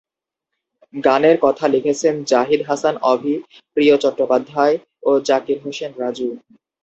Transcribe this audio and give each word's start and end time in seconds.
গানের 0.93 1.37
কথা 1.41 1.65
লিখেছেন 1.67 2.15
জাহিদ 2.23 2.61
হাসান 2.67 2.95
অভি, 3.03 3.35
প্রিয় 3.75 3.95
চট্টোপাধ্যায় 3.97 4.75
ও 5.03 5.11
জাকির 5.27 5.57
হোসেন 5.63 5.91
রাজু। 5.99 6.27